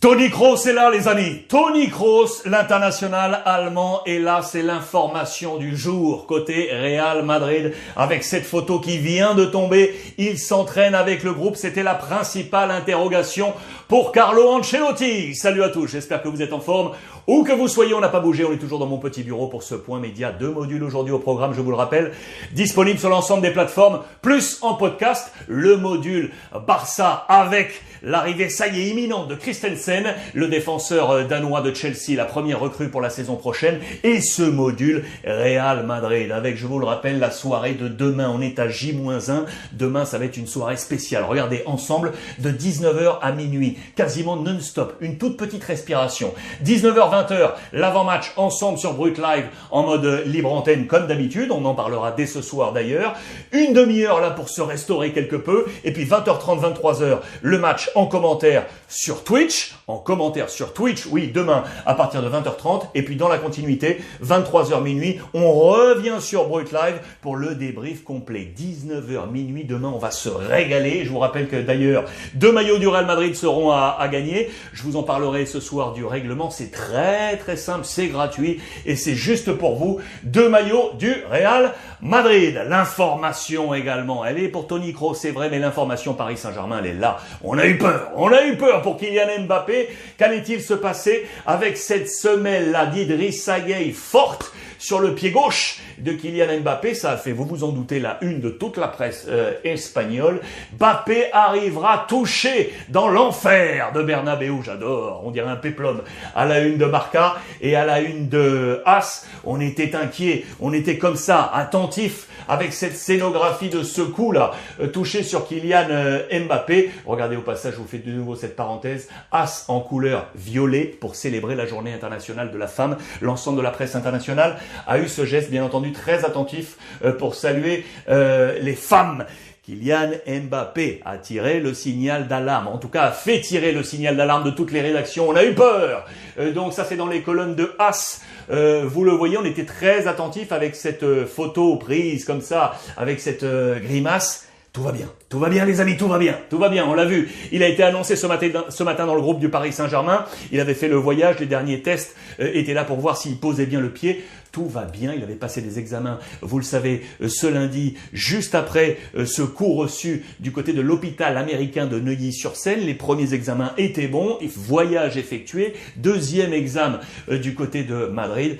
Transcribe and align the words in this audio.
Tony 0.00 0.30
Kroos 0.30 0.64
est 0.68 0.72
là, 0.72 0.90
les 0.92 1.08
amis. 1.08 1.42
Tony 1.48 1.88
Kroos, 1.88 2.42
l'international 2.44 3.42
allemand, 3.44 4.02
est 4.06 4.20
là. 4.20 4.42
C'est 4.42 4.62
l'information 4.62 5.56
du 5.56 5.76
jour 5.76 6.26
côté 6.28 6.68
Real 6.70 7.24
Madrid 7.24 7.74
avec 7.96 8.22
cette 8.22 8.44
photo 8.44 8.78
qui 8.78 8.98
vient 8.98 9.34
de 9.34 9.44
tomber. 9.44 9.92
Il 10.16 10.38
s'entraîne 10.38 10.94
avec 10.94 11.24
le 11.24 11.32
groupe. 11.32 11.56
C'était 11.56 11.82
la 11.82 11.96
principale 11.96 12.70
interrogation 12.70 13.54
pour 13.88 14.12
Carlo 14.12 14.48
Ancelotti. 14.48 15.34
Salut 15.34 15.64
à 15.64 15.68
tous. 15.68 15.88
J'espère 15.88 16.22
que 16.22 16.28
vous 16.28 16.42
êtes 16.42 16.52
en 16.52 16.60
forme. 16.60 16.92
Où 17.28 17.44
que 17.44 17.52
vous 17.52 17.68
soyez, 17.68 17.92
on 17.92 18.00
n'a 18.00 18.08
pas 18.08 18.20
bougé, 18.20 18.46
on 18.46 18.52
est 18.54 18.58
toujours 18.58 18.78
dans 18.78 18.86
mon 18.86 18.96
petit 18.96 19.22
bureau 19.22 19.48
pour 19.48 19.62
ce 19.62 19.74
point 19.74 20.00
média. 20.00 20.32
Deux 20.32 20.50
modules 20.50 20.82
aujourd'hui 20.82 21.12
au 21.12 21.18
programme, 21.18 21.52
je 21.52 21.60
vous 21.60 21.68
le 21.68 21.76
rappelle, 21.76 22.12
disponible 22.54 22.98
sur 22.98 23.10
l'ensemble 23.10 23.42
des 23.42 23.50
plateformes, 23.50 24.00
plus 24.22 24.56
en 24.62 24.72
podcast, 24.72 25.30
le 25.46 25.76
module 25.76 26.32
Barça 26.66 27.26
avec 27.28 27.82
l'arrivée, 28.02 28.48
ça 28.48 28.68
y 28.68 28.80
est, 28.80 28.88
imminente 28.88 29.28
de 29.28 29.34
Christensen, 29.34 30.14
le 30.32 30.48
défenseur 30.48 31.10
euh, 31.10 31.24
danois 31.24 31.60
de 31.60 31.74
Chelsea, 31.74 32.16
la 32.16 32.24
première 32.24 32.60
recrue 32.60 32.88
pour 32.88 33.02
la 33.02 33.10
saison 33.10 33.36
prochaine, 33.36 33.78
et 34.04 34.22
ce 34.22 34.42
module 34.42 35.04
Real 35.24 35.84
Madrid 35.84 36.32
avec, 36.32 36.56
je 36.56 36.66
vous 36.66 36.78
le 36.78 36.86
rappelle, 36.86 37.18
la 37.18 37.30
soirée 37.30 37.74
de 37.74 37.88
demain. 37.88 38.30
On 38.34 38.40
est 38.40 38.58
à 38.58 38.68
J-1. 38.68 39.44
Demain, 39.72 40.06
ça 40.06 40.16
va 40.16 40.24
être 40.24 40.36
une 40.38 40.46
soirée 40.46 40.76
spéciale. 40.78 41.24
Regardez, 41.24 41.62
ensemble, 41.66 42.12
de 42.38 42.50
19h 42.50 43.18
à 43.20 43.32
minuit, 43.32 43.76
quasiment 43.96 44.36
non-stop, 44.36 44.96
une 45.00 45.18
toute 45.18 45.36
petite 45.36 45.64
respiration. 45.64 46.32
19h, 46.64 47.17
20h, 47.18 47.52
l'avant-match 47.72 48.32
ensemble 48.36 48.78
sur 48.78 48.94
Brut 48.94 49.18
Live 49.18 49.46
en 49.70 49.82
mode 49.82 50.22
libre 50.26 50.52
antenne 50.52 50.86
comme 50.86 51.06
d'habitude. 51.06 51.50
On 51.50 51.64
en 51.64 51.74
parlera 51.74 52.12
dès 52.12 52.26
ce 52.26 52.42
soir 52.42 52.72
d'ailleurs. 52.72 53.14
Une 53.52 53.72
demi-heure 53.72 54.20
là 54.20 54.30
pour 54.30 54.48
se 54.48 54.60
restaurer 54.60 55.12
quelque 55.12 55.36
peu. 55.36 55.66
Et 55.84 55.92
puis 55.92 56.04
20h30, 56.04 56.60
23h, 56.60 57.18
le 57.42 57.58
match 57.58 57.90
en 57.94 58.06
commentaire 58.06 58.66
sur 58.88 59.24
Twitch. 59.24 59.77
En 59.88 59.96
commentaire 59.96 60.50
sur 60.50 60.74
Twitch, 60.74 61.06
oui, 61.06 61.30
demain 61.34 61.64
à 61.86 61.94
partir 61.94 62.22
de 62.22 62.28
20h30. 62.28 62.88
Et 62.94 63.02
puis 63.02 63.16
dans 63.16 63.28
la 63.28 63.38
continuité, 63.38 63.98
23h 64.22 64.82
minuit, 64.82 65.18
on 65.32 65.50
revient 65.50 66.20
sur 66.20 66.46
Brut 66.46 66.72
Live 66.72 67.00
pour 67.22 67.36
le 67.36 67.54
débrief 67.54 68.04
complet. 68.04 68.52
19h 68.54 69.30
minuit, 69.30 69.64
demain 69.64 69.90
on 69.94 69.98
va 69.98 70.10
se 70.10 70.28
régaler. 70.28 71.06
Je 71.06 71.10
vous 71.10 71.18
rappelle 71.18 71.48
que 71.48 71.56
d'ailleurs, 71.56 72.04
deux 72.34 72.52
maillots 72.52 72.76
du 72.76 72.86
Real 72.86 73.06
Madrid 73.06 73.34
seront 73.34 73.70
à, 73.70 73.96
à 73.98 74.08
gagner. 74.08 74.50
Je 74.74 74.82
vous 74.82 74.96
en 74.96 75.02
parlerai 75.02 75.46
ce 75.46 75.58
soir 75.58 75.94
du 75.94 76.04
règlement. 76.04 76.50
C'est 76.50 76.70
très 76.70 77.38
très 77.38 77.56
simple, 77.56 77.86
c'est 77.86 78.08
gratuit 78.08 78.60
et 78.84 78.94
c'est 78.94 79.14
juste 79.14 79.52
pour 79.52 79.76
vous. 79.76 80.00
Deux 80.22 80.50
maillots 80.50 80.92
du 80.98 81.14
Real 81.30 81.72
Madrid. 82.02 82.62
L'information 82.68 83.72
également, 83.72 84.22
elle 84.24 84.38
est 84.38 84.48
pour 84.48 84.66
Tony 84.66 84.92
Kroos, 84.92 85.14
c'est 85.14 85.30
vrai, 85.30 85.48
mais 85.50 85.58
l'information 85.58 86.12
Paris 86.12 86.36
Saint-Germain, 86.36 86.80
elle 86.80 86.90
est 86.90 86.94
là. 86.94 87.18
On 87.42 87.56
a 87.56 87.66
eu 87.66 87.78
peur, 87.78 88.10
on 88.16 88.30
a 88.30 88.44
eu 88.44 88.56
peur 88.58 88.82
pour 88.82 88.98
Kylian 88.98 89.44
Mbappé. 89.46 89.77
Qu'allait-il 90.16 90.60
se 90.60 90.74
passer 90.74 91.26
avec 91.46 91.76
cette 91.76 92.08
semelle-là 92.08 92.86
d'Idriss 92.86 93.48
forte 93.92 94.52
sur 94.78 95.00
le 95.00 95.14
pied 95.14 95.30
gauche 95.30 95.80
de 95.98 96.12
Kylian 96.12 96.60
Mbappé. 96.60 96.94
Ça 96.94 97.12
a 97.12 97.16
fait, 97.16 97.32
vous 97.32 97.44
vous 97.44 97.64
en 97.64 97.68
doutez, 97.68 98.00
la 98.00 98.18
une 98.22 98.40
de 98.40 98.50
toute 98.50 98.76
la 98.76 98.88
presse 98.88 99.26
euh, 99.28 99.52
espagnole. 99.64 100.40
Mbappé 100.78 101.32
arrivera 101.32 102.06
touché 102.08 102.72
dans 102.88 103.08
l'enfer 103.08 103.92
de 103.92 104.02
Bernabeu. 104.02 104.54
J'adore, 104.64 105.22
on 105.24 105.30
dirait 105.30 105.50
un 105.50 105.56
péplum. 105.56 106.02
À 106.34 106.46
la 106.46 106.60
une 106.60 106.78
de 106.78 106.86
Marca 106.86 107.36
et 107.60 107.76
à 107.76 107.84
la 107.84 108.00
une 108.00 108.28
de 108.28 108.82
As, 108.86 109.26
on 109.44 109.60
était 109.60 109.94
inquiet, 109.94 110.44
on 110.60 110.72
était 110.72 110.98
comme 110.98 111.16
ça, 111.16 111.50
attentif 111.52 112.28
avec 112.48 112.72
cette 112.72 112.96
scénographie 112.96 113.68
de 113.68 113.82
ce 113.82 114.00
coup-là, 114.00 114.52
euh, 114.80 114.86
touché 114.86 115.22
sur 115.22 115.46
Kylian 115.46 115.86
euh, 115.90 116.22
Mbappé. 116.46 116.90
Regardez 117.06 117.36
au 117.36 117.42
passage, 117.42 117.74
je 117.74 117.78
vous 117.78 117.86
fais 117.86 117.98
de 117.98 118.10
nouveau 118.10 118.36
cette 118.36 118.56
parenthèse. 118.56 119.08
As 119.32 119.66
en 119.68 119.80
couleur 119.80 120.28
violet 120.34 120.84
pour 120.84 121.14
célébrer 121.14 121.54
la 121.54 121.66
journée 121.66 121.92
internationale 121.92 122.50
de 122.50 122.58
la 122.58 122.66
femme. 122.66 122.96
L'ensemble 123.20 123.58
de 123.58 123.62
la 123.62 123.70
presse 123.70 123.94
internationale 123.94 124.56
a 124.86 124.98
eu 124.98 125.08
ce 125.08 125.24
geste, 125.24 125.50
bien 125.50 125.64
entendu, 125.64 125.92
très 125.92 126.24
attentif 126.24 126.76
euh, 127.04 127.12
pour 127.12 127.34
saluer 127.34 127.84
les 128.08 128.74
femmes. 128.74 129.24
Kylian 129.64 130.12
Mbappé 130.26 131.02
a 131.04 131.18
tiré 131.18 131.60
le 131.60 131.74
signal 131.74 132.26
d'alarme, 132.26 132.68
en 132.68 132.78
tout 132.78 132.88
cas 132.88 133.02
a 133.02 133.10
fait 133.10 133.40
tirer 133.40 133.72
le 133.72 133.82
signal 133.82 134.16
d'alarme 134.16 134.44
de 134.44 134.50
toutes 134.50 134.72
les 134.72 134.80
rédactions. 134.80 135.28
On 135.28 135.36
a 135.36 135.44
eu 135.44 135.54
peur. 135.54 136.06
donc 136.54 136.72
ça 136.72 136.84
c'est 136.84 136.96
dans 136.96 137.06
les 137.06 137.22
colonnes 137.22 137.54
de 137.54 137.74
As. 137.78 138.22
vous 138.48 139.04
le 139.04 139.12
voyez, 139.12 139.36
on 139.36 139.44
était 139.44 139.66
très 139.66 140.06
attentif 140.06 140.52
avec 140.52 140.74
cette 140.74 141.04
photo 141.26 141.76
prise 141.76 142.24
comme 142.24 142.40
ça, 142.40 142.78
avec 142.96 143.20
cette 143.20 143.44
grimace. 143.44 144.47
Tout 144.78 144.84
va 144.84 144.92
bien. 144.92 145.10
Tout 145.28 145.40
va 145.40 145.48
bien 145.48 145.64
les 145.64 145.80
amis, 145.80 145.96
tout 145.96 146.06
va 146.06 146.18
bien. 146.18 146.38
Tout 146.48 146.56
va 146.56 146.68
bien, 146.68 146.86
on 146.86 146.94
l'a 146.94 147.04
vu. 147.04 147.28
Il 147.50 147.64
a 147.64 147.68
été 147.68 147.82
annoncé 147.82 148.14
ce 148.14 148.28
matin, 148.28 149.06
dans 149.06 149.14
le 149.16 149.20
groupe 149.20 149.40
du 149.40 149.48
Paris 149.48 149.72
Saint-Germain. 149.72 150.24
Il 150.52 150.60
avait 150.60 150.74
fait 150.74 150.86
le 150.86 150.94
voyage, 150.94 151.40
les 151.40 151.46
derniers 151.46 151.82
tests 151.82 152.14
euh, 152.38 152.48
étaient 152.54 152.74
là 152.74 152.84
pour 152.84 152.98
voir 152.98 153.16
s'il 153.16 153.38
posait 153.38 153.66
bien 153.66 153.80
le 153.80 153.90
pied. 153.90 154.24
Tout 154.52 154.68
va 154.68 154.84
bien, 154.84 155.12
il 155.16 155.22
avait 155.24 155.34
passé 155.34 155.62
des 155.62 155.80
examens, 155.80 156.20
vous 156.42 156.58
le 156.58 156.64
savez, 156.64 157.02
euh, 157.20 157.28
ce 157.28 157.48
lundi, 157.48 157.96
juste 158.12 158.54
après 158.54 158.98
euh, 159.16 159.26
ce 159.26 159.42
coup 159.42 159.74
reçu 159.74 160.24
du 160.38 160.52
côté 160.52 160.72
de 160.72 160.80
l'hôpital 160.80 161.36
américain 161.36 161.86
de 161.86 161.98
Neuilly-sur-Seine. 161.98 162.78
Les 162.78 162.94
premiers 162.94 163.34
examens 163.34 163.72
étaient 163.78 164.06
bons, 164.06 164.38
voyage 164.54 165.16
effectué. 165.16 165.74
Deuxième 165.96 166.52
examen 166.52 167.00
du 167.28 167.56
côté 167.56 167.82
de 167.82 168.06
Madrid. 168.06 168.58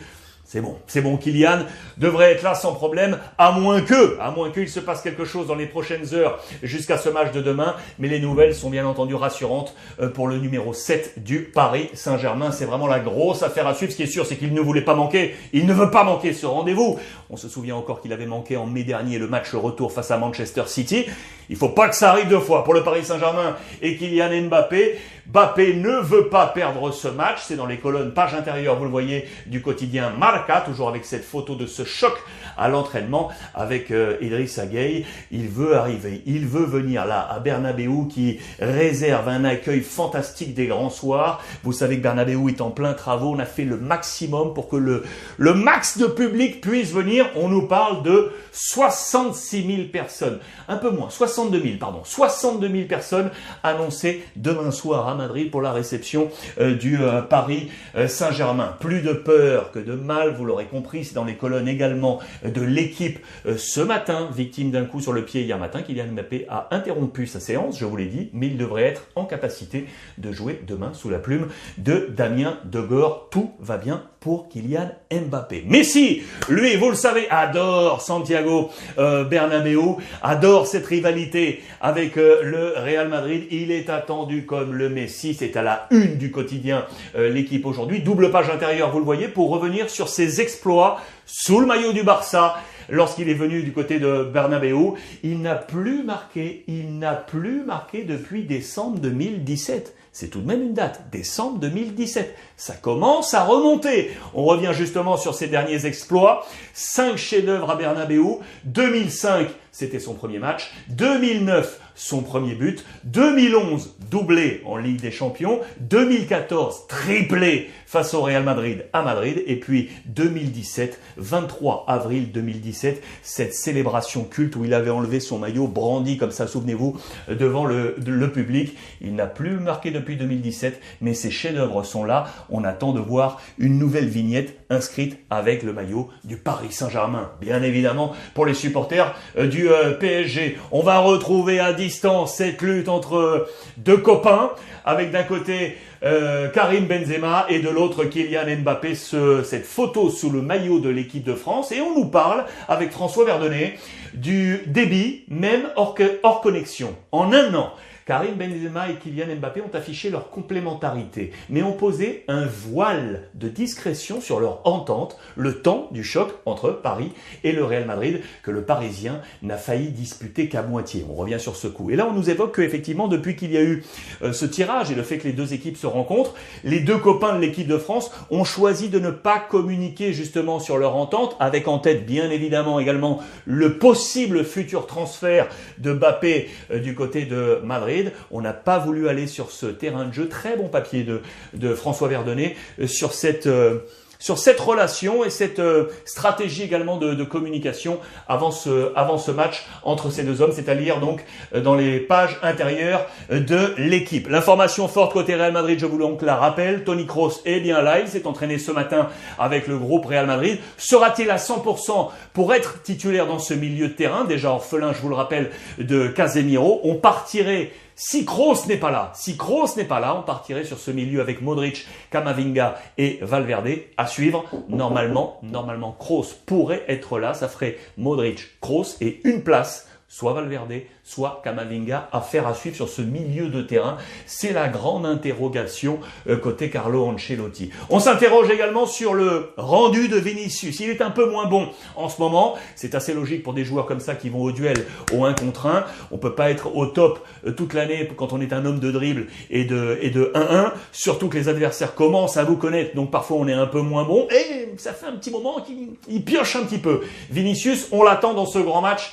C'est 0.50 0.62
bon, 0.62 0.78
c'est 0.86 1.02
bon, 1.02 1.18
Kylian 1.18 1.58
devrait 1.98 2.32
être 2.32 2.42
là 2.42 2.54
sans 2.54 2.72
problème, 2.72 3.18
à 3.36 3.52
moins 3.52 3.82
que, 3.82 4.18
à 4.18 4.30
moins 4.30 4.50
qu'il 4.50 4.70
se 4.70 4.80
passe 4.80 5.02
quelque 5.02 5.26
chose 5.26 5.46
dans 5.46 5.54
les 5.54 5.66
prochaines 5.66 6.14
heures 6.14 6.42
jusqu'à 6.62 6.96
ce 6.96 7.10
match 7.10 7.32
de 7.32 7.42
demain. 7.42 7.76
Mais 7.98 8.08
les 8.08 8.18
nouvelles 8.18 8.54
sont 8.54 8.70
bien 8.70 8.86
entendu 8.86 9.14
rassurantes 9.14 9.74
euh, 10.00 10.08
pour 10.08 10.26
le 10.26 10.38
numéro 10.38 10.72
7 10.72 11.22
du 11.22 11.40
Paris 11.42 11.90
Saint-Germain. 11.92 12.50
C'est 12.50 12.64
vraiment 12.64 12.86
la 12.86 12.98
grosse 12.98 13.42
affaire 13.42 13.66
à 13.66 13.74
suivre. 13.74 13.92
Ce 13.92 13.96
qui 13.98 14.04
est 14.04 14.06
sûr, 14.06 14.24
c'est 14.24 14.36
qu'il 14.36 14.54
ne 14.54 14.60
voulait 14.62 14.80
pas 14.80 14.94
manquer. 14.94 15.34
Il 15.52 15.66
ne 15.66 15.74
veut 15.74 15.90
pas 15.90 16.02
manquer 16.02 16.32
ce 16.32 16.46
rendez-vous. 16.46 16.98
On 17.28 17.36
se 17.36 17.50
souvient 17.50 17.76
encore 17.76 18.00
qu'il 18.00 18.14
avait 18.14 18.24
manqué 18.24 18.56
en 18.56 18.64
mai 18.64 18.84
dernier 18.84 19.18
le 19.18 19.28
match 19.28 19.52
retour 19.52 19.92
face 19.92 20.10
à 20.10 20.16
Manchester 20.16 20.62
City. 20.64 21.04
Il 21.50 21.56
faut 21.56 21.68
pas 21.68 21.90
que 21.90 21.94
ça 21.94 22.12
arrive 22.12 22.28
deux 22.28 22.40
fois 22.40 22.64
pour 22.64 22.72
le 22.72 22.82
Paris 22.82 23.04
Saint-Germain 23.04 23.54
et 23.82 23.98
Kylian 23.98 24.48
Mbappé. 24.48 24.98
Mbappé 25.30 25.74
ne 25.74 26.00
veut 26.00 26.28
pas 26.28 26.46
perdre 26.46 26.90
ce 26.90 27.08
match. 27.08 27.40
C'est 27.42 27.56
dans 27.56 27.66
les 27.66 27.76
colonnes 27.76 28.14
page 28.14 28.34
intérieure, 28.34 28.76
vous 28.76 28.84
le 28.84 28.90
voyez, 28.90 29.28
du 29.46 29.60
quotidien 29.60 30.10
Marca, 30.18 30.62
toujours 30.62 30.88
avec 30.88 31.04
cette 31.04 31.24
photo 31.24 31.54
de 31.54 31.66
ce 31.66 31.84
choc 31.84 32.14
à 32.56 32.68
l'entraînement 32.68 33.28
avec 33.54 33.90
euh, 33.90 34.16
Idriss 34.22 34.58
Gueye. 34.58 35.04
Il 35.30 35.48
veut 35.48 35.76
arriver, 35.76 36.22
il 36.24 36.46
veut 36.46 36.64
venir 36.64 37.04
là 37.04 37.28
à 37.30 37.40
Bernabeu 37.40 38.08
qui 38.08 38.38
réserve 38.58 39.28
un 39.28 39.44
accueil 39.44 39.80
fantastique 39.80 40.54
des 40.54 40.66
grands 40.66 40.90
soirs. 40.90 41.42
Vous 41.62 41.72
savez 41.72 41.98
que 41.98 42.02
Bernabeu 42.02 42.48
est 42.48 42.60
en 42.60 42.70
plein 42.70 42.94
travaux. 42.94 43.34
On 43.34 43.38
a 43.38 43.44
fait 43.44 43.64
le 43.64 43.76
maximum 43.76 44.54
pour 44.54 44.68
que 44.68 44.76
le, 44.76 45.04
le 45.36 45.52
max 45.54 45.98
de 45.98 46.06
public 46.06 46.62
puisse 46.62 46.92
venir. 46.92 47.26
On 47.36 47.48
nous 47.48 47.66
parle 47.66 48.02
de 48.02 48.32
66 48.52 49.66
000 49.66 49.88
personnes. 49.92 50.38
Un 50.68 50.78
peu 50.78 50.90
moins, 50.90 51.10
62 51.10 51.60
000, 51.60 51.74
pardon. 51.78 52.00
62 52.04 52.68
000 52.68 52.88
personnes 52.88 53.30
annoncées 53.62 54.24
demain 54.36 54.70
soir 54.70 55.17
Madrid 55.18 55.50
pour 55.50 55.60
la 55.60 55.72
réception 55.72 56.30
euh, 56.58 56.74
du 56.74 56.98
euh, 57.02 57.20
Paris 57.20 57.68
euh, 57.96 58.08
Saint-Germain. 58.08 58.74
Plus 58.80 59.02
de 59.02 59.12
peur 59.12 59.70
que 59.72 59.78
de 59.78 59.92
mal, 59.92 60.32
vous 60.32 60.44
l'aurez 60.44 60.64
compris, 60.64 61.04
c'est 61.04 61.14
dans 61.14 61.24
les 61.24 61.34
colonnes 61.34 61.68
également 61.68 62.20
de 62.44 62.62
l'équipe 62.62 63.18
ce 63.56 63.80
matin, 63.80 64.28
victime 64.34 64.70
d'un 64.70 64.84
coup 64.84 65.00
sur 65.00 65.12
le 65.12 65.24
pied 65.24 65.42
hier 65.42 65.58
matin. 65.58 65.82
Kylian 65.82 66.12
Mbappé 66.12 66.46
a 66.48 66.68
interrompu 66.70 67.26
sa 67.26 67.40
séance, 67.40 67.78
je 67.78 67.84
vous 67.84 67.96
l'ai 67.96 68.06
dit, 68.06 68.30
mais 68.32 68.46
il 68.46 68.56
devrait 68.56 68.84
être 68.84 69.02
en 69.16 69.24
capacité 69.24 69.86
de 70.16 70.32
jouer 70.32 70.62
demain 70.66 70.92
sous 70.94 71.10
la 71.10 71.18
plume 71.18 71.48
de 71.76 72.08
Damien 72.16 72.58
Degor. 72.64 73.28
Tout 73.30 73.52
va 73.60 73.76
bien 73.76 74.04
pour 74.20 74.48
Kylian 74.48 74.90
Mbappé. 75.12 75.64
Messi, 75.66 76.22
lui, 76.48 76.76
vous 76.76 76.90
le 76.90 76.94
savez, 76.94 77.28
adore 77.30 78.00
Santiago 78.00 78.70
euh, 78.98 79.24
Bernabéu, 79.24 79.96
adore 80.22 80.66
cette 80.66 80.86
rivalité 80.86 81.62
avec 81.80 82.16
euh, 82.16 82.42
le 82.42 82.74
Real 82.76 83.08
Madrid. 83.08 83.44
Il 83.50 83.70
est 83.70 83.90
attendu 83.90 84.44
comme 84.44 84.74
le 84.74 84.88
Messi, 84.88 85.34
c'est 85.34 85.56
à 85.56 85.62
la 85.62 85.86
une 85.90 86.16
du 86.16 86.30
quotidien 86.30 86.84
euh, 87.16 87.28
l'équipe 87.30 87.64
aujourd'hui. 87.64 88.00
Double 88.00 88.30
page 88.30 88.50
intérieure, 88.50 88.90
vous 88.90 88.98
le 88.98 89.04
voyez, 89.04 89.28
pour 89.28 89.50
revenir 89.50 89.88
sur 89.90 90.08
ses 90.08 90.40
exploits 90.40 91.00
sous 91.26 91.60
le 91.60 91.66
maillot 91.66 91.92
du 91.92 92.02
Barça 92.02 92.56
lorsqu'il 92.88 93.28
est 93.28 93.34
venu 93.34 93.62
du 93.62 93.72
côté 93.72 93.98
de 93.98 94.24
Bernabeu. 94.24 94.94
Il 95.22 95.42
n'a 95.42 95.54
plus 95.54 96.02
marqué, 96.02 96.64
il 96.66 96.98
n'a 96.98 97.14
plus 97.14 97.62
marqué 97.64 98.04
depuis 98.04 98.44
décembre 98.44 98.98
2017. 98.98 99.94
C'est 100.20 100.30
tout 100.30 100.40
de 100.40 100.48
même 100.48 100.62
une 100.62 100.74
date, 100.74 101.10
décembre 101.12 101.60
2017. 101.60 102.34
Ça 102.56 102.74
commence 102.74 103.34
à 103.34 103.44
remonter. 103.44 104.10
On 104.34 104.42
revient 104.46 104.72
justement 104.72 105.16
sur 105.16 105.32
ses 105.32 105.46
derniers 105.46 105.86
exploits. 105.86 106.44
Cinq 106.74 107.16
chefs-d'œuvre 107.16 107.70
à 107.70 107.76
Bernabeu. 107.76 108.40
2005, 108.64 109.46
c'était 109.78 110.00
son 110.00 110.14
premier 110.14 110.40
match. 110.40 110.72
2009, 110.88 111.80
son 111.94 112.22
premier 112.22 112.56
but. 112.56 112.84
2011, 113.04 113.94
doublé 114.10 114.60
en 114.64 114.76
Ligue 114.76 115.00
des 115.00 115.12
Champions. 115.12 115.60
2014, 115.78 116.88
triplé 116.88 117.70
face 117.86 118.12
au 118.12 118.22
Real 118.22 118.42
Madrid 118.42 118.86
à 118.92 119.02
Madrid. 119.02 119.40
Et 119.46 119.54
puis 119.54 119.90
2017, 120.06 121.00
23 121.18 121.84
avril 121.86 122.32
2017, 122.32 123.00
cette 123.22 123.54
célébration 123.54 124.24
culte 124.24 124.56
où 124.56 124.64
il 124.64 124.74
avait 124.74 124.90
enlevé 124.90 125.20
son 125.20 125.38
maillot 125.38 125.68
brandi 125.68 126.18
comme 126.18 126.32
ça, 126.32 126.48
souvenez-vous, 126.48 126.98
devant 127.28 127.64
le, 127.64 127.94
le 128.04 128.32
public. 128.32 128.76
Il 129.00 129.14
n'a 129.14 129.26
plus 129.26 129.60
marqué 129.60 129.92
depuis 129.92 130.16
2017, 130.16 130.80
mais 131.02 131.14
ses 131.14 131.30
chefs-d'œuvre 131.30 131.84
sont 131.84 132.02
là. 132.02 132.26
On 132.50 132.64
attend 132.64 132.92
de 132.92 133.00
voir 133.00 133.40
une 133.58 133.78
nouvelle 133.78 134.08
vignette 134.08 134.58
inscrite 134.70 135.18
avec 135.30 135.62
le 135.62 135.72
maillot 135.72 136.08
du 136.24 136.36
Paris 136.36 136.72
Saint-Germain. 136.72 137.30
Bien 137.40 137.62
évidemment, 137.62 138.12
pour 138.34 138.44
les 138.44 138.54
supporters 138.54 139.14
euh, 139.38 139.46
euh, 139.68 139.92
PSG, 139.94 140.58
on 140.72 140.82
va 140.82 140.98
retrouver 140.98 141.60
à 141.60 141.72
distance 141.72 142.36
cette 142.36 142.62
lutte 142.62 142.88
entre 142.88 143.48
deux 143.76 143.98
copains, 143.98 144.50
avec 144.84 145.10
d'un 145.10 145.22
côté 145.22 145.76
euh, 146.02 146.48
Karim 146.48 146.86
Benzema 146.86 147.46
et 147.48 147.58
de 147.60 147.68
l'autre 147.68 148.04
Kylian 148.04 148.60
Mbappé, 148.62 148.94
cette 148.94 149.66
photo 149.66 150.10
sous 150.10 150.30
le 150.30 150.42
maillot 150.42 150.80
de 150.80 150.88
l'équipe 150.88 151.24
de 151.24 151.34
France. 151.34 151.72
Et 151.72 151.80
on 151.80 151.94
nous 151.94 152.06
parle, 152.06 152.44
avec 152.68 152.90
François 152.90 153.24
Verdonnet, 153.24 153.78
du 154.14 154.62
débit, 154.66 155.24
même 155.28 155.68
hors 155.76 156.40
connexion. 156.40 156.94
En 157.12 157.32
un 157.32 157.54
an, 157.54 157.72
Karim 158.08 158.36
Benzema 158.36 158.88
et 158.88 158.94
Kylian 158.94 159.36
Mbappé 159.36 159.60
ont 159.60 159.76
affiché 159.76 160.08
leur 160.08 160.30
complémentarité, 160.30 161.30
mais 161.50 161.62
ont 161.62 161.74
posé 161.74 162.24
un 162.26 162.46
voile 162.46 163.28
de 163.34 163.50
discrétion 163.50 164.22
sur 164.22 164.40
leur 164.40 164.66
entente, 164.66 165.18
le 165.36 165.60
temps 165.60 165.88
du 165.90 166.02
choc 166.02 166.30
entre 166.46 166.70
Paris 166.70 167.12
et 167.44 167.52
le 167.52 167.62
Real 167.66 167.84
Madrid, 167.84 168.22
que 168.42 168.50
le 168.50 168.62
Parisien 168.62 169.20
n'a 169.42 169.58
failli 169.58 169.90
disputer 169.90 170.48
qu'à 170.48 170.62
moitié. 170.62 171.04
On 171.10 171.16
revient 171.16 171.38
sur 171.38 171.54
ce 171.54 171.68
coup. 171.68 171.90
Et 171.90 171.96
là, 171.96 172.08
on 172.08 172.14
nous 172.14 172.30
évoque 172.30 172.56
qu'effectivement, 172.56 173.08
depuis 173.08 173.36
qu'il 173.36 173.52
y 173.52 173.58
a 173.58 173.62
eu 173.62 173.84
euh, 174.22 174.32
ce 174.32 174.46
tirage 174.46 174.90
et 174.90 174.94
le 174.94 175.02
fait 175.02 175.18
que 175.18 175.24
les 175.24 175.34
deux 175.34 175.52
équipes 175.52 175.76
se 175.76 175.86
rencontrent, 175.86 176.32
les 176.64 176.80
deux 176.80 176.96
copains 176.96 177.34
de 177.34 177.40
l'équipe 177.42 177.68
de 177.68 177.76
France 177.76 178.10
ont 178.30 178.44
choisi 178.44 178.88
de 178.88 178.98
ne 178.98 179.10
pas 179.10 179.38
communiquer 179.38 180.14
justement 180.14 180.60
sur 180.60 180.78
leur 180.78 180.96
entente, 180.96 181.36
avec 181.40 181.68
en 181.68 181.78
tête 181.78 182.06
bien 182.06 182.30
évidemment 182.30 182.80
également 182.80 183.20
le 183.44 183.76
possible 183.76 184.46
futur 184.46 184.86
transfert 184.86 185.48
de 185.76 185.92
Mbappé 185.92 186.48
euh, 186.70 186.78
du 186.78 186.94
côté 186.94 187.26
de 187.26 187.60
Madrid 187.62 187.97
on 188.30 188.40
n'a 188.40 188.52
pas 188.52 188.78
voulu 188.78 189.08
aller 189.08 189.26
sur 189.26 189.50
ce 189.50 189.66
terrain 189.66 190.04
de 190.06 190.12
jeu. 190.12 190.28
Très 190.28 190.56
bon 190.56 190.68
papier 190.68 191.06
de, 191.54 191.74
François 191.74 192.08
Verdonnet 192.08 192.56
euh, 192.80 192.86
sur 192.86 193.12
cette... 193.12 193.46
Euh, 193.46 193.78
sur 194.20 194.38
cette 194.38 194.58
relation 194.58 195.24
et 195.24 195.30
cette 195.30 195.60
euh, 195.60 195.84
stratégie 196.04 196.64
également 196.64 196.96
de, 196.96 197.22
communication 197.22 198.00
avant 198.26 198.50
ce, 198.50 198.92
avant 198.96 199.16
ce 199.16 199.30
match 199.30 199.64
entre 199.84 200.10
ces 200.10 200.24
deux 200.24 200.42
hommes, 200.42 200.50
c'est 200.52 200.68
à 200.68 200.74
dire 200.74 200.98
donc 200.98 201.24
dans 201.54 201.74
les 201.74 202.00
pages 202.00 202.36
intérieures 202.42 203.06
de 203.30 203.74
l'équipe. 203.76 204.28
L'information 204.28 204.88
forte 204.88 205.12
côté 205.12 205.34
Real 205.36 205.52
Madrid, 205.52 205.78
je 205.78 205.86
vous 205.86 205.98
donc 205.98 206.22
la 206.22 206.36
rappelle, 206.36 206.84
Tony 206.84 207.06
Kroos 207.06 207.40
est 207.44 207.60
bien 207.60 207.78
il 208.00 208.08
s'est 208.08 208.26
entraîné 208.26 208.58
ce 208.58 208.72
matin 208.72 209.08
avec 209.38 209.68
le 209.68 209.78
groupe 209.78 210.06
Real 210.06 210.26
Madrid. 210.26 210.58
Sera-t-il 210.78 211.30
à 211.30 211.36
100% 211.36 212.08
pour 212.32 212.54
être 212.54 212.82
titulaire 212.82 213.26
dans 213.26 213.38
ce 213.38 213.54
milieu 213.54 213.88
de 213.88 213.92
terrain, 213.92 214.24
déjà 214.24 214.50
orphelin, 214.50 214.92
je 214.92 215.00
vous 215.00 215.08
le 215.08 215.14
rappelle, 215.14 215.50
de 215.78 216.08
Casemiro 216.08 216.80
On 216.82 216.96
partirait 216.96 217.70
si 218.00 218.24
Kroos 218.24 218.66
n'est 218.68 218.76
pas 218.76 218.92
là, 218.92 219.10
si 219.16 219.36
Kroos 219.36 219.74
n'est 219.76 219.82
pas 219.82 219.98
là, 219.98 220.14
on 220.16 220.22
partirait 220.22 220.62
sur 220.62 220.78
ce 220.78 220.92
milieu 220.92 221.20
avec 221.20 221.42
Modric, 221.42 221.84
Kamavinga 222.12 222.76
et 222.96 223.18
Valverde 223.22 223.70
à 223.96 224.06
suivre. 224.06 224.44
Normalement, 224.68 225.40
normalement 225.42 225.96
Kroos 225.98 226.26
pourrait 226.46 226.84
être 226.86 227.18
là, 227.18 227.34
ça 227.34 227.48
ferait 227.48 227.76
Modric, 227.96 228.60
Kroos 228.60 228.84
et 229.00 229.20
une 229.24 229.42
place, 229.42 229.88
soit 230.10 230.32
Valverde, 230.32 230.72
soit 231.04 231.42
Kamavinga 231.44 232.08
à 232.12 232.22
faire 232.22 232.46
à 232.46 232.54
suivre 232.54 232.74
sur 232.74 232.88
ce 232.88 233.02
milieu 233.02 233.48
de 233.48 233.60
terrain 233.60 233.98
C'est 234.24 234.54
la 234.54 234.68
grande 234.68 235.04
interrogation 235.04 236.00
euh, 236.28 236.38
côté 236.38 236.70
Carlo 236.70 237.04
Ancelotti. 237.06 237.70
On 237.90 238.00
s'interroge 238.00 238.48
également 238.48 238.86
sur 238.86 239.12
le 239.12 239.50
rendu 239.58 240.08
de 240.08 240.16
Vinicius. 240.16 240.80
Il 240.80 240.88
est 240.88 241.02
un 241.02 241.10
peu 241.10 241.30
moins 241.30 241.46
bon 241.46 241.68
en 241.94 242.08
ce 242.08 242.20
moment. 242.22 242.56
C'est 242.74 242.94
assez 242.94 243.12
logique 243.12 243.42
pour 243.42 243.52
des 243.52 243.66
joueurs 243.66 243.84
comme 243.84 244.00
ça 244.00 244.14
qui 244.14 244.30
vont 244.30 244.40
au 244.40 244.50
duel 244.50 244.86
au 245.12 245.26
1 245.26 245.34
contre 245.34 245.66
1. 245.66 245.84
On 246.10 246.16
peut 246.16 246.34
pas 246.34 246.50
être 246.50 246.74
au 246.74 246.86
top 246.86 247.20
euh, 247.46 247.52
toute 247.52 247.74
l'année 247.74 248.08
quand 248.16 248.32
on 248.32 248.40
est 248.40 248.54
un 248.54 248.64
homme 248.64 248.80
de 248.80 248.90
dribble 248.90 249.26
et 249.50 249.66
de 249.66 249.98
et 250.00 250.08
de 250.08 250.32
1-1. 250.34 250.72
Surtout 250.90 251.28
que 251.28 251.36
les 251.36 251.48
adversaires 251.48 251.94
commencent 251.94 252.38
à 252.38 252.44
vous 252.44 252.56
connaître. 252.56 252.94
Donc 252.94 253.10
parfois 253.10 253.36
on 253.36 253.46
est 253.46 253.52
un 253.52 253.66
peu 253.66 253.82
moins 253.82 254.04
bon. 254.04 254.26
Et 254.30 254.70
ça 254.78 254.94
fait 254.94 255.06
un 255.06 255.16
petit 255.16 255.30
moment 255.30 255.60
qu'il 255.60 256.24
pioche 256.24 256.56
un 256.56 256.64
petit 256.64 256.78
peu. 256.78 257.02
Vinicius, 257.30 257.88
on 257.92 258.02
l'attend 258.02 258.32
dans 258.32 258.46
ce 258.46 258.58
grand 258.58 258.80
match 258.80 259.12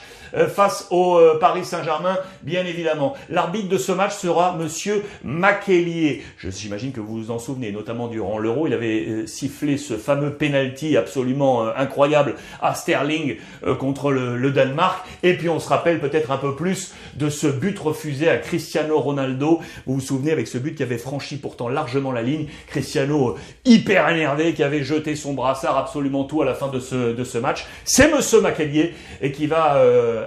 face 0.49 0.87
au 0.91 1.19
Paris 1.39 1.65
Saint-Germain 1.65 2.17
bien 2.43 2.65
évidemment. 2.65 3.15
L'arbitre 3.29 3.69
de 3.69 3.77
ce 3.77 3.91
match 3.91 4.13
sera 4.13 4.55
Monsieur 4.55 5.03
Maquelier. 5.23 6.23
J'imagine 6.39 6.91
que 6.91 6.99
vous 6.99 7.17
vous 7.17 7.31
en 7.31 7.39
souvenez, 7.39 7.71
notamment 7.71 8.07
durant 8.07 8.37
l'Euro, 8.37 8.67
il 8.67 8.73
avait 8.73 9.05
euh, 9.07 9.27
sifflé 9.27 9.77
ce 9.77 9.95
fameux 9.95 10.33
penalty 10.33 10.97
absolument 10.97 11.65
euh, 11.65 11.71
incroyable 11.75 12.35
à 12.61 12.75
Sterling 12.75 13.37
euh, 13.65 13.75
contre 13.75 14.11
le, 14.11 14.51
Danemark. 14.51 15.05
Et 15.23 15.35
puis 15.35 15.49
on 15.49 15.59
se 15.59 15.67
rappelle 15.67 15.99
peut-être 15.99 16.31
un 16.31 16.37
peu 16.37 16.55
plus 16.55 16.93
de 17.15 17.29
ce 17.29 17.47
but 17.47 17.77
refusé 17.77 18.29
à 18.29 18.37
Cristiano 18.37 18.99
Ronaldo. 18.99 19.59
Vous 19.85 19.95
vous 19.95 20.01
souvenez 20.01 20.31
avec 20.31 20.47
ce 20.47 20.57
but 20.57 20.75
qui 20.75 20.83
avait 20.83 20.97
franchi 20.97 21.37
pourtant 21.37 21.67
largement 21.67 22.11
la 22.11 22.21
ligne. 22.21 22.47
Cristiano 22.67 23.35
hyper 23.65 24.09
énervé 24.09 24.53
qui 24.53 24.63
avait 24.63 24.83
jeté 24.83 25.15
son 25.15 25.33
brassard 25.33 25.77
absolument 25.77 26.25
tout 26.25 26.41
à 26.41 26.45
la 26.45 26.53
fin 26.53 26.67
de 26.67 26.79
ce, 26.79 27.13
de 27.13 27.23
ce 27.23 27.37
match. 27.37 27.65
C'est 27.83 28.13
Monsieur 28.13 28.41
Maquelier 28.41 28.93
et 29.21 29.31
qui 29.31 29.47
va 29.47 29.81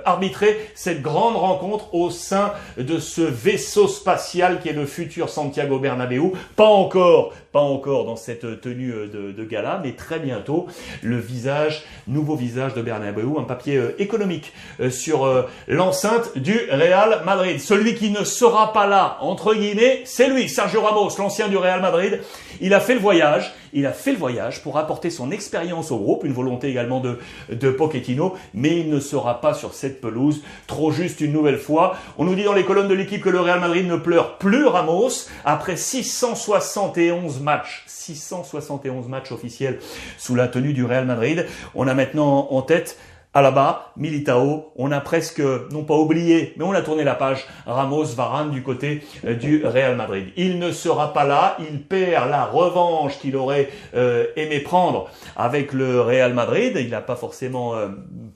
arbitrer 0.04 0.70
cette 0.74 1.02
grande 1.02 1.36
rencontre 1.36 1.94
au 1.94 2.10
sein 2.10 2.52
de 2.76 2.98
ce 2.98 3.22
vaisseau 3.22 3.88
spatial 3.88 4.60
qui 4.60 4.68
est 4.68 4.72
le 4.72 4.86
futur 4.86 5.28
Santiago 5.28 5.78
Bernabéu. 5.78 6.32
Pas 6.56 6.66
encore, 6.66 7.32
pas 7.52 7.60
encore 7.60 8.04
dans 8.04 8.16
cette 8.16 8.60
tenue 8.60 8.92
de, 8.92 9.44
gala, 9.44 9.80
mais 9.82 9.92
très 9.92 10.18
bientôt 10.18 10.66
le 11.02 11.18
visage, 11.18 11.84
nouveau 12.06 12.36
visage 12.36 12.74
de 12.74 12.82
Bernabéu, 12.82 13.38
un 13.38 13.44
papier 13.44 13.76
euh, 13.76 13.94
économique 13.98 14.52
euh, 14.80 14.90
sur 14.90 15.24
euh, 15.24 15.42
l'enceinte 15.66 16.36
du 16.38 16.58
Real 16.70 17.22
Madrid. 17.24 17.60
Celui 17.60 17.94
qui 17.94 18.10
ne 18.10 18.24
sera 18.24 18.72
pas 18.72 18.86
là, 18.86 19.18
entre 19.20 19.54
guillemets, 19.54 20.02
c'est 20.04 20.28
lui, 20.28 20.48
Sergio 20.48 20.80
Ramos, 20.82 21.10
l'ancien 21.18 21.48
du 21.48 21.56
Real 21.56 21.80
Madrid. 21.80 22.20
Il 22.60 22.74
a 22.74 22.80
fait 22.80 22.94
le 22.94 23.00
voyage, 23.00 23.54
il 23.72 23.86
a 23.86 23.92
fait 23.92 24.12
le 24.12 24.18
voyage 24.18 24.62
pour 24.62 24.78
apporter 24.78 25.10
son 25.10 25.30
expérience 25.30 25.90
au 25.90 25.98
groupe, 25.98 26.24
une 26.24 26.32
volonté 26.32 26.68
également 26.68 27.00
de, 27.00 27.18
de 27.50 27.70
Pochettino, 27.70 28.34
mais 28.54 28.78
il 28.78 28.90
ne 28.90 29.00
sera 29.00 29.40
pas 29.40 29.54
sur 29.54 29.74
cette 29.78 30.00
pelouse. 30.00 30.42
Trop 30.66 30.90
juste 30.90 31.20
une 31.20 31.32
nouvelle 31.32 31.58
fois. 31.58 31.96
On 32.19 32.25
nous 32.25 32.34
dit 32.34 32.44
dans 32.44 32.52
les 32.52 32.64
colonnes 32.64 32.88
de 32.88 32.94
l'équipe 32.94 33.22
que 33.22 33.30
le 33.30 33.40
Real 33.40 33.60
Madrid 33.60 33.86
ne 33.86 33.96
pleure 33.96 34.38
plus 34.38 34.66
Ramos 34.66 35.28
après 35.44 35.76
671 35.76 37.40
matchs. 37.40 37.84
671 37.86 39.08
matchs 39.08 39.32
officiels 39.32 39.78
sous 40.19 40.34
la 40.34 40.48
tenue 40.48 40.72
du 40.72 40.84
Real 40.84 41.06
Madrid. 41.06 41.46
On 41.75 41.86
a 41.86 41.94
maintenant 41.94 42.48
en 42.50 42.62
tête 42.62 42.98
Alaba, 43.34 43.92
Militao, 43.96 44.72
on 44.76 44.90
a 44.90 45.00
presque, 45.00 45.42
non 45.70 45.84
pas 45.84 45.94
oublié, 45.94 46.54
mais 46.56 46.64
on 46.64 46.72
a 46.72 46.80
tourné 46.80 47.04
la 47.04 47.14
page, 47.14 47.46
Ramos, 47.66 48.06
Varane 48.16 48.50
du 48.50 48.62
côté 48.62 49.02
euh, 49.26 49.34
du 49.34 49.64
Real 49.66 49.96
Madrid. 49.96 50.28
Il 50.36 50.58
ne 50.58 50.72
sera 50.72 51.12
pas 51.12 51.25
là, 51.25 51.56
il 51.60 51.82
perd 51.82 52.30
la 52.30 52.46
revanche 52.46 53.19
qu'il 53.19 53.36
aurait 53.36 53.69
euh, 53.94 54.26
aimé 54.37 54.61
prendre 54.61 55.11
avec 55.37 55.75
le 55.75 56.00
Real 56.00 56.32
Madrid. 56.32 56.73
Il 56.80 56.88
n'a 56.88 57.02
pas 57.02 57.16
forcément 57.16 57.75
euh, 57.75 57.88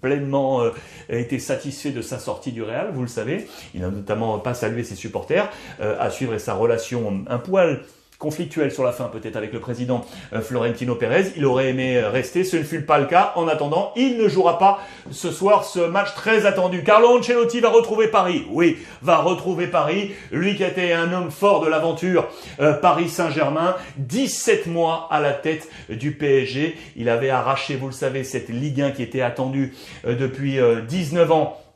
pleinement 0.02 0.62
été 1.08 1.38
satisfait 1.38 1.90
de 1.90 2.02
sa 2.02 2.18
sortie 2.18 2.52
du 2.52 2.62
Real, 2.62 2.90
vous 2.92 3.02
le 3.02 3.08
savez. 3.08 3.48
Il 3.74 3.80
n'a 3.80 3.88
notamment 3.88 4.38
pas 4.40 4.52
salué 4.52 4.84
ses 4.84 4.96
supporters, 4.96 5.48
à 5.80 6.10
suivre 6.10 6.36
sa 6.38 6.54
relation 6.54 7.24
un 7.28 7.38
poil 7.38 7.82
conflictuel 8.22 8.70
sur 8.70 8.84
la 8.84 8.92
fin 8.92 9.06
peut-être 9.06 9.34
avec 9.34 9.52
le 9.52 9.58
président 9.58 10.04
euh, 10.32 10.40
Florentino 10.40 10.94
Pérez. 10.94 11.32
Il 11.36 11.44
aurait 11.44 11.70
aimé 11.70 11.96
euh, 11.96 12.08
rester, 12.08 12.44
ce 12.44 12.56
ne 12.56 12.62
fut 12.62 12.82
pas 12.82 13.00
le 13.00 13.06
cas. 13.06 13.32
En 13.34 13.48
attendant, 13.48 13.92
il 13.96 14.16
ne 14.16 14.28
jouera 14.28 14.58
pas 14.60 14.78
ce 15.10 15.32
soir 15.32 15.64
ce 15.64 15.80
match 15.80 16.14
très 16.14 16.46
attendu. 16.46 16.84
Carlo 16.84 17.18
Ancelotti 17.18 17.58
va 17.58 17.70
retrouver 17.70 18.06
Paris. 18.06 18.46
Oui, 18.50 18.78
va 19.02 19.18
retrouver 19.18 19.66
Paris. 19.66 20.12
Lui 20.30 20.54
qui 20.54 20.62
été 20.62 20.92
un 20.92 21.12
homme 21.12 21.32
fort 21.32 21.64
de 21.64 21.68
l'aventure 21.68 22.28
euh, 22.60 22.74
Paris 22.74 23.08
Saint-Germain. 23.08 23.74
17 23.96 24.68
mois 24.68 25.08
à 25.10 25.20
la 25.20 25.32
tête 25.32 25.68
du 25.88 26.12
PSG. 26.12 26.76
Il 26.94 27.08
avait 27.08 27.30
arraché, 27.30 27.74
vous 27.74 27.86
le 27.86 27.92
savez, 27.92 28.22
cette 28.22 28.50
Ligue 28.50 28.82
1 28.82 28.92
qui 28.92 29.02
était 29.02 29.20
attendue 29.20 29.74
depuis 30.04 30.58
19 30.88 31.32
ans 31.32 31.58
euh, 31.58 31.71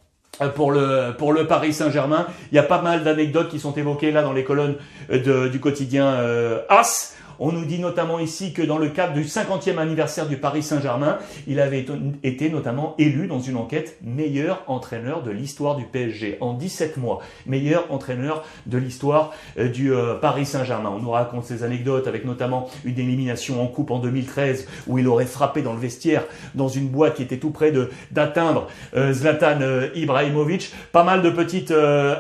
pour 0.54 0.72
le, 0.72 1.14
pour 1.16 1.32
le 1.32 1.46
Paris 1.46 1.72
Saint-Germain. 1.72 2.26
Il 2.52 2.56
y 2.56 2.58
a 2.58 2.62
pas 2.62 2.82
mal 2.82 3.04
d'anecdotes 3.04 3.48
qui 3.48 3.58
sont 3.58 3.72
évoquées 3.72 4.12
là 4.12 4.22
dans 4.22 4.32
les 4.32 4.44
colonnes 4.44 4.76
euh, 5.10 5.48
du 5.48 5.60
quotidien 5.60 6.06
euh, 6.06 6.60
As. 6.68 7.14
On 7.38 7.52
nous 7.52 7.64
dit 7.64 7.78
notamment 7.78 8.18
ici 8.18 8.52
que 8.52 8.62
dans 8.62 8.78
le 8.78 8.88
cadre 8.88 9.12
du 9.12 9.24
50e 9.24 9.78
anniversaire 9.78 10.26
du 10.26 10.36
Paris 10.38 10.62
Saint-Germain, 10.62 11.18
il 11.46 11.60
avait 11.60 11.84
été 12.22 12.48
notamment 12.48 12.94
élu 12.98 13.26
dans 13.26 13.40
une 13.40 13.56
enquête 13.56 13.98
meilleur 14.02 14.62
entraîneur 14.68 15.22
de 15.22 15.30
l'histoire 15.30 15.76
du 15.76 15.84
PSG 15.84 16.38
en 16.40 16.54
17 16.54 16.96
mois. 16.96 17.20
Meilleur 17.46 17.92
entraîneur 17.92 18.42
de 18.66 18.78
l'histoire 18.78 19.32
euh, 19.58 19.68
du 19.68 19.92
euh, 19.92 20.14
Paris 20.14 20.46
Saint-Germain. 20.46 20.92
On 20.94 21.00
nous 21.00 21.10
raconte 21.10 21.44
ces 21.44 21.62
anecdotes 21.62 22.06
avec 22.06 22.24
notamment 22.24 22.70
une 22.84 22.98
élimination 22.98 23.62
en 23.62 23.66
coupe 23.66 23.90
en 23.90 23.98
2013 23.98 24.66
où 24.86 24.98
il 24.98 25.06
aurait 25.06 25.26
frappé 25.26 25.62
dans 25.62 25.72
le 25.72 25.80
vestiaire 25.80 26.24
dans 26.54 26.68
une 26.68 26.88
boîte 26.88 27.16
qui 27.16 27.22
était 27.22 27.38
tout 27.38 27.50
près 27.50 27.72
d'atteindre 28.10 28.68
euh, 28.96 29.12
Zlatan 29.12 29.58
Ibrahimovic. 29.94 30.72
Pas 30.92 31.04
mal 31.04 31.22
de 31.22 31.30
petites 31.30 31.72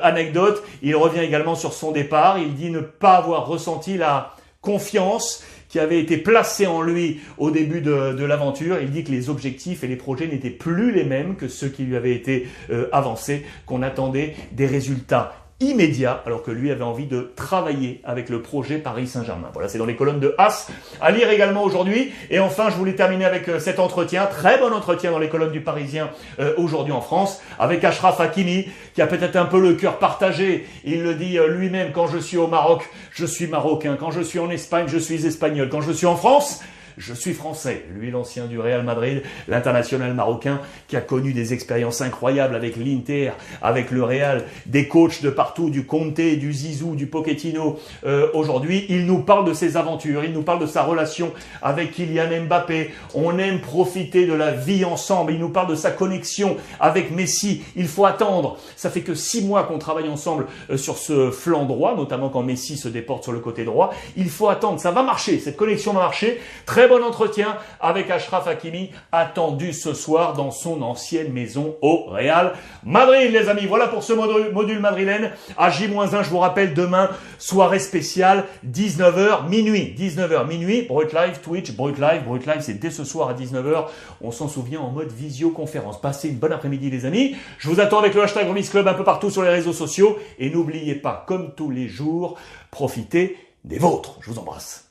anecdotes. 0.02 0.62
Il 0.82 0.96
revient 0.96 1.20
également 1.20 1.54
sur 1.54 1.72
son 1.72 1.92
départ. 1.92 2.38
Il 2.38 2.54
dit 2.54 2.70
ne 2.70 2.80
pas 2.80 3.16
avoir 3.16 3.46
ressenti 3.46 3.96
la 3.96 4.35
confiance 4.66 5.44
qui 5.68 5.78
avait 5.78 6.00
été 6.00 6.16
placée 6.16 6.66
en 6.66 6.82
lui 6.82 7.20
au 7.38 7.50
début 7.52 7.80
de, 7.80 8.24
l'aventure. 8.24 8.78
Il 8.82 8.90
dit 8.90 9.04
que 9.04 9.12
les 9.12 9.30
objectifs 9.30 9.84
et 9.84 9.86
les 9.86 9.96
projets 9.96 10.26
n'étaient 10.26 10.50
plus 10.50 10.90
les 10.90 11.04
mêmes 11.04 11.36
que 11.36 11.46
ceux 11.46 11.68
qui 11.68 11.84
lui 11.84 11.96
avaient 11.96 12.14
été 12.14 12.48
euh, 12.70 12.88
avancés, 12.92 13.46
qu'on 13.64 13.82
attendait 13.82 14.34
des 14.52 14.66
résultats 14.66 15.45
immédiat, 15.60 16.22
alors 16.26 16.42
que 16.42 16.50
lui 16.50 16.70
avait 16.70 16.84
envie 16.84 17.06
de 17.06 17.32
travailler 17.34 18.02
avec 18.04 18.28
le 18.28 18.42
projet 18.42 18.76
Paris 18.76 19.06
Saint-Germain. 19.06 19.48
Voilà, 19.54 19.68
c'est 19.68 19.78
dans 19.78 19.86
les 19.86 19.96
colonnes 19.96 20.20
de 20.20 20.34
As, 20.36 20.68
à 21.00 21.10
lire 21.10 21.30
également 21.30 21.62
aujourd'hui. 21.62 22.12
Et 22.28 22.38
enfin, 22.38 22.68
je 22.68 22.76
voulais 22.76 22.94
terminer 22.94 23.24
avec 23.24 23.48
euh, 23.48 23.58
cet 23.58 23.78
entretien, 23.78 24.26
très 24.26 24.58
bon 24.58 24.72
entretien 24.72 25.10
dans 25.10 25.18
les 25.18 25.30
colonnes 25.30 25.52
du 25.52 25.62
Parisien 25.62 26.10
euh, 26.40 26.52
aujourd'hui 26.58 26.92
en 26.92 27.00
France, 27.00 27.40
avec 27.58 27.82
Ashraf 27.84 28.20
Hakimi, 28.20 28.68
qui 28.94 29.00
a 29.00 29.06
peut-être 29.06 29.36
un 29.36 29.46
peu 29.46 29.58
le 29.58 29.74
cœur 29.74 29.98
partagé. 29.98 30.66
Il 30.84 31.02
le 31.02 31.14
dit 31.14 31.38
euh, 31.38 31.48
lui-même, 31.48 31.92
quand 31.92 32.06
je 32.06 32.18
suis 32.18 32.36
au 32.36 32.48
Maroc, 32.48 32.88
je 33.10 33.24
suis 33.24 33.46
marocain. 33.46 33.96
Quand 33.98 34.10
je 34.10 34.20
suis 34.20 34.38
en 34.38 34.50
Espagne, 34.50 34.86
je 34.88 34.98
suis 34.98 35.26
espagnol. 35.26 35.70
Quand 35.70 35.80
je 35.80 35.92
suis 35.92 36.06
en 36.06 36.16
France, 36.16 36.60
je 36.96 37.12
suis 37.12 37.34
français. 37.34 37.84
Lui, 37.94 38.10
l'ancien 38.10 38.46
du 38.46 38.58
Real 38.58 38.82
Madrid, 38.82 39.22
l'international 39.48 40.14
marocain, 40.14 40.60
qui 40.88 40.96
a 40.96 41.00
connu 41.00 41.32
des 41.32 41.52
expériences 41.52 42.00
incroyables 42.00 42.54
avec 42.54 42.76
l'Inter, 42.76 43.32
avec 43.62 43.90
le 43.90 44.02
Real, 44.02 44.44
des 44.66 44.88
coachs 44.88 45.22
de 45.22 45.30
partout, 45.30 45.70
du 45.70 45.84
Conte, 45.84 46.20
du 46.20 46.52
Zizou, 46.52 46.94
du 46.94 47.06
Pochettino. 47.06 47.78
Euh, 48.06 48.28
aujourd'hui, 48.32 48.86
il 48.88 49.06
nous 49.06 49.18
parle 49.18 49.46
de 49.46 49.52
ses 49.52 49.76
aventures, 49.76 50.24
il 50.24 50.32
nous 50.32 50.42
parle 50.42 50.60
de 50.60 50.66
sa 50.66 50.82
relation 50.82 51.32
avec 51.62 51.92
Kylian 51.92 52.44
Mbappé. 52.46 52.90
On 53.14 53.38
aime 53.38 53.60
profiter 53.60 54.26
de 54.26 54.32
la 54.32 54.52
vie 54.52 54.84
ensemble. 54.84 55.32
Il 55.32 55.38
nous 55.38 55.50
parle 55.50 55.68
de 55.68 55.74
sa 55.74 55.90
connexion 55.90 56.56
avec 56.80 57.10
Messi. 57.10 57.62
Il 57.76 57.88
faut 57.88 58.06
attendre. 58.06 58.58
Ça 58.76 58.90
fait 58.90 59.02
que 59.02 59.14
six 59.14 59.44
mois 59.44 59.64
qu'on 59.64 59.78
travaille 59.78 60.08
ensemble 60.08 60.46
euh, 60.70 60.76
sur 60.76 60.96
ce 60.96 61.30
flanc 61.30 61.64
droit, 61.64 61.94
notamment 61.96 62.28
quand 62.28 62.42
Messi 62.42 62.76
se 62.76 62.88
déporte 62.88 63.24
sur 63.24 63.32
le 63.32 63.40
côté 63.40 63.64
droit. 63.64 63.92
Il 64.16 64.30
faut 64.30 64.48
attendre. 64.48 64.80
Ça 64.80 64.90
va 64.90 65.02
marcher. 65.02 65.38
Cette 65.38 65.56
connexion 65.56 65.92
va 65.92 66.00
marcher. 66.00 66.40
Très 66.64 66.85
bon 66.88 67.02
entretien 67.02 67.56
avec 67.80 68.10
Ashraf 68.10 68.46
Hakimi, 68.46 68.90
attendu 69.12 69.72
ce 69.72 69.94
soir 69.94 70.34
dans 70.34 70.50
son 70.50 70.82
ancienne 70.82 71.32
maison 71.32 71.76
au 71.82 72.04
Real 72.08 72.54
Madrid, 72.84 73.32
les 73.32 73.48
amis. 73.48 73.66
Voilà 73.66 73.88
pour 73.88 74.02
ce 74.02 74.12
module, 74.12 74.78
madrilène. 74.78 75.32
À 75.56 75.70
J-1, 75.70 76.22
je 76.22 76.30
vous 76.30 76.38
rappelle, 76.38 76.74
demain, 76.74 77.10
soirée 77.38 77.78
spéciale, 77.78 78.44
19h, 78.66 79.48
minuit. 79.48 79.94
19h, 79.98 80.46
minuit, 80.46 80.82
Brut 80.82 81.12
Live, 81.12 81.40
Twitch, 81.42 81.72
Brut 81.72 81.98
Live. 81.98 82.24
Brut 82.24 82.46
Live, 82.46 82.60
c'est 82.60 82.78
dès 82.78 82.90
ce 82.90 83.04
soir 83.04 83.28
à 83.28 83.34
19h. 83.34 83.86
On 84.20 84.30
s'en 84.30 84.48
souvient 84.48 84.80
en 84.80 84.90
mode 84.90 85.10
visioconférence. 85.12 86.00
Passez 86.00 86.28
une 86.28 86.36
bonne 86.36 86.52
après-midi, 86.52 86.90
les 86.90 87.04
amis. 87.04 87.36
Je 87.58 87.68
vous 87.68 87.80
attends 87.80 87.98
avec 87.98 88.14
le 88.14 88.22
hashtag 88.22 88.48
Remis 88.48 88.68
Club 88.68 88.88
un 88.88 88.94
peu 88.94 89.04
partout 89.04 89.30
sur 89.30 89.42
les 89.42 89.50
réseaux 89.50 89.72
sociaux. 89.72 90.18
Et 90.38 90.50
n'oubliez 90.50 90.94
pas, 90.94 91.24
comme 91.26 91.54
tous 91.54 91.70
les 91.70 91.88
jours, 91.88 92.38
profitez 92.70 93.36
des 93.64 93.78
vôtres. 93.78 94.18
Je 94.20 94.30
vous 94.30 94.38
embrasse. 94.38 94.85